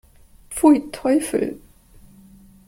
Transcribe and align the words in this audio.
Pfui, 0.49 0.89
Teufel! 0.91 1.59